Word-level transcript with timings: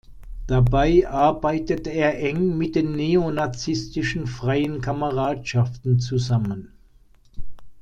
Dabei 0.47 1.07
arbeitet 1.07 1.85
er 1.85 2.17
eng 2.17 2.57
mit 2.57 2.73
den 2.75 2.95
neonazistischen 2.95 4.25
„Freien 4.25 4.81
Kameradschaften“ 4.81 5.99
zusammen. 5.99 6.71